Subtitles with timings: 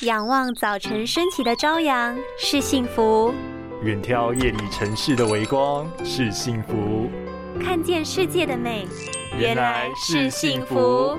[0.00, 3.32] 仰望早晨升起的朝阳是幸福，
[3.82, 7.08] 远眺夜里城市的微光是幸福，
[7.62, 8.88] 看见世界的美
[9.38, 11.16] 原来是幸福。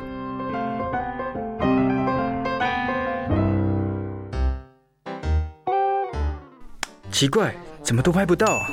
[7.10, 8.68] 奇怪，怎么都拍不到啊？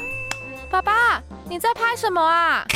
[0.68, 2.66] 爸爸，你在拍什么啊？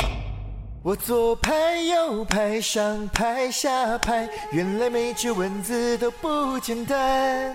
[0.87, 7.53] 我左拍右拍上拍下拍，原来每只蚊子都不简单。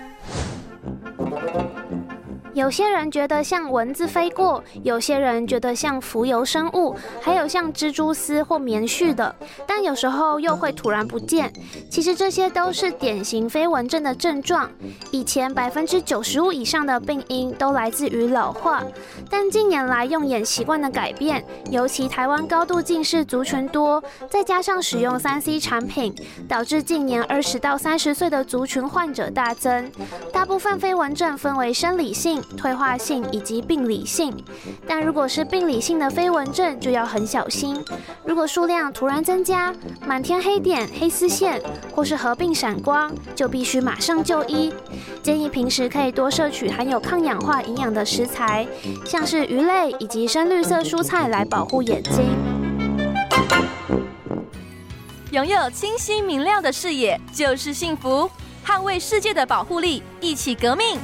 [2.55, 9.35] 有些人觉得像蚊子飞过，有些人觉得像浮游生物，还有像蜘蛛丝或棉絮的，
[9.67, 11.51] 但有时候又会突然不见。
[11.91, 14.71] 其实这些都是典型飞蚊症的症状。
[15.11, 18.83] 以前百分之九十五以上的病因都来自于老化，
[19.31, 26.15] 但近年来用眼习惯的改变，尤其台湾高度近视族群多，再加上使用三 C 产品，
[26.47, 29.91] 导致近年二十到三十岁的族群患者大增。
[30.33, 34.33] 大部分飞蚊症分为生理性退化性以及病理性，
[34.87, 37.83] 但如果是病理性的飞蚊症，就要很小心。
[38.25, 39.75] 如果数量突然增加，
[40.07, 41.61] 满天黑点、黑丝线，
[41.95, 44.73] 或是合并闪光，就必须马上就医。
[45.23, 48.67] 建议平时可以多摄取含有抗氧化营养的食材，
[49.05, 52.25] 像是鱼类以及深绿色蔬菜来保护眼睛。
[55.31, 58.31] 拥有清晰明亮的视野就是幸福，
[58.67, 60.99] 捍卫世界的保护力，一起革命。